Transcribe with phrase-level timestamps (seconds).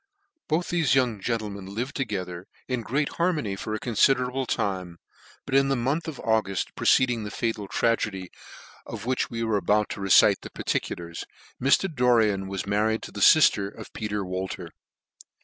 [0.47, 4.97] Both thefe young gentlemen lived together in great harmony for a confiderable time,
[5.45, 8.31] but in the month of Auguft preceding the fatal tragedy
[8.87, 9.03] of HERMAN STRODTMAN /or M/h/er.
[9.03, 11.25] 49 \\hich we; are about to recite the particulars,
[11.61, 11.87] Mr.
[11.95, 14.71] Dorien was married to the lifter of Peter Wolter.